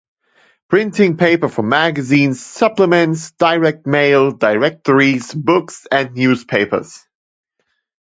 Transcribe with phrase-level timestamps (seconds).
[0.67, 7.05] Printing paper for magazines, supplements, direct mail, directories, books and newspapers.